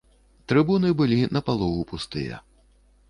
Трыбуны 0.51 0.89
былі 1.01 1.19
напалову 1.37 1.87
пустыя. 1.93 2.41